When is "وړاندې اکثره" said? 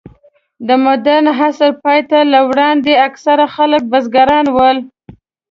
2.49-3.45